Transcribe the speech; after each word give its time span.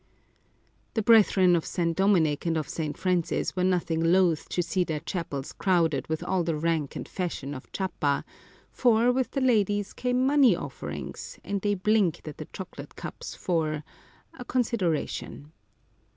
The 0.95 1.03
brethren 1.03 1.55
of 1.55 1.63
St. 1.63 1.95
Dominic 1.95 2.47
and 2.47 2.57
of 2.57 2.67
St. 2.67 2.97
Francis 2.97 3.55
were 3.55 3.63
nothing 3.63 4.03
loath 4.03 4.49
to 4.49 4.63
see 4.63 4.83
their 4.83 5.01
chapels 5.01 5.53
crowded 5.53 6.07
with 6.07 6.23
all 6.23 6.43
the 6.43 6.55
rank 6.55 6.95
and 6.95 7.07
fashion 7.07 7.53
of 7.53 7.71
Chiapa; 7.71 8.25
for, 8.71 9.11
with 9.11 9.29
the 9.29 9.41
ladies 9.41 9.93
came 9.93 10.25
money 10.25 10.55
offerings, 10.55 11.37
and 11.43 11.61
they 11.61 11.75
blinked 11.75 12.27
at 12.27 12.37
the 12.39 12.47
chocolate 12.51 12.95
cups 12.95 13.35
for— 13.35 13.83
a 14.39 14.43
consideration. 14.43 15.51